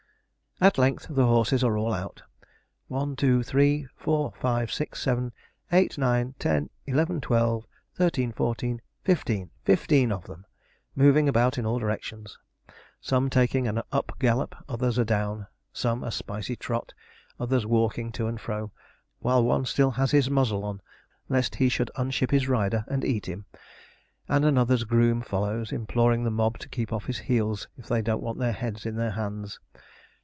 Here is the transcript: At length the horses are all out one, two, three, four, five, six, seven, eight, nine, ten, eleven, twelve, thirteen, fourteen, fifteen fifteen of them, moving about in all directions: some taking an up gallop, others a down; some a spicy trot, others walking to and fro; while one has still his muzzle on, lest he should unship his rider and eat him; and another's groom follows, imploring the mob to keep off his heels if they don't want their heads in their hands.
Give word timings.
At 0.63 0.77
length 0.77 1.07
the 1.09 1.25
horses 1.25 1.63
are 1.63 1.75
all 1.75 1.91
out 1.91 2.21
one, 2.87 3.15
two, 3.15 3.41
three, 3.41 3.87
four, 3.95 4.31
five, 4.39 4.71
six, 4.71 5.01
seven, 5.01 5.31
eight, 5.71 5.97
nine, 5.97 6.35
ten, 6.37 6.69
eleven, 6.85 7.19
twelve, 7.19 7.65
thirteen, 7.95 8.31
fourteen, 8.31 8.79
fifteen 9.03 9.49
fifteen 9.65 10.11
of 10.11 10.25
them, 10.27 10.45
moving 10.95 11.27
about 11.27 11.57
in 11.57 11.65
all 11.65 11.79
directions: 11.79 12.37
some 12.99 13.27
taking 13.27 13.67
an 13.67 13.81
up 13.91 14.11
gallop, 14.19 14.53
others 14.69 14.99
a 14.99 15.03
down; 15.03 15.47
some 15.73 16.03
a 16.03 16.11
spicy 16.11 16.55
trot, 16.55 16.93
others 17.39 17.65
walking 17.65 18.11
to 18.11 18.27
and 18.27 18.39
fro; 18.39 18.71
while 19.17 19.43
one 19.43 19.61
has 19.61 19.69
still 19.71 19.89
his 19.89 20.29
muzzle 20.29 20.63
on, 20.63 20.79
lest 21.27 21.55
he 21.55 21.69
should 21.69 21.89
unship 21.95 22.29
his 22.29 22.47
rider 22.47 22.85
and 22.87 23.03
eat 23.03 23.25
him; 23.25 23.45
and 24.29 24.45
another's 24.45 24.83
groom 24.83 25.23
follows, 25.23 25.71
imploring 25.71 26.23
the 26.23 26.29
mob 26.29 26.59
to 26.59 26.69
keep 26.69 26.93
off 26.93 27.07
his 27.07 27.17
heels 27.17 27.67
if 27.79 27.87
they 27.87 28.03
don't 28.03 28.21
want 28.21 28.37
their 28.37 28.53
heads 28.53 28.85
in 28.85 28.95
their 28.95 29.09
hands. 29.11 29.59